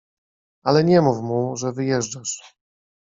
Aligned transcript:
—Ale 0.67 0.83
nie 0.83 1.01
mów 1.01 1.21
mu, 1.23 1.57
że 1.57 1.71
wyjeżdżasz! 1.73 2.41